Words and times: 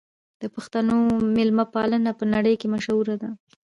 د 0.41 0.43
پښتنو 0.55 0.97
مېلمه 1.35 1.65
پالنه 1.73 2.11
په 2.19 2.23
نړۍ 2.33 2.53
کې 2.61 2.67
مشهوره 2.75 3.15
ده. 3.21 3.29